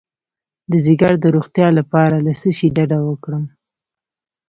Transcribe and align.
د 0.71 0.71
ځیګر 0.85 1.13
د 1.21 1.25
روغتیا 1.35 1.67
لپاره 1.79 2.15
له 2.25 2.31
څه 2.39 2.49
شي 2.57 2.67
ډډه 2.75 2.99
وکړم؟ 3.03 3.43